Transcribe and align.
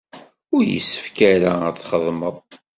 Ur 0.55 0.63
yessefk 0.73 1.17
ara 1.33 1.51
ad 1.69 1.77
txedmeḍ. 1.77 2.35